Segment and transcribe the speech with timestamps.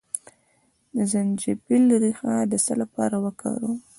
[0.95, 3.77] د زنجبیل ریښه د څه لپاره وکاروم؟